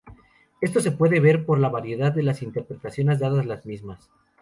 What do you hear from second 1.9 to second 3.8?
de interpretaciones dadas a la